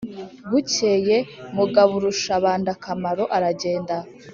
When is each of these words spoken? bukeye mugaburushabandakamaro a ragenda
bukeye 0.49 1.17
mugaburushabandakamaro 1.55 3.23
a 3.35 3.37
ragenda 3.43 3.95